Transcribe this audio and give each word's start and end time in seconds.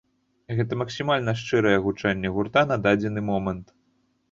Гэта 0.59 0.77
максімальна 0.81 1.35
шчырае 1.43 1.75
гучанне 1.85 2.33
гурта 2.39 2.65
на 2.73 2.81
дадзены 2.89 3.27
момант. 3.31 3.79